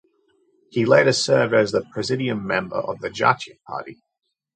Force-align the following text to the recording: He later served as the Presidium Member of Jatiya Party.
He 0.71 0.83
later 0.83 1.13
served 1.13 1.53
as 1.53 1.71
the 1.73 1.85
Presidium 1.93 2.47
Member 2.47 2.77
of 2.77 2.97
Jatiya 3.01 3.61
Party. 3.67 4.01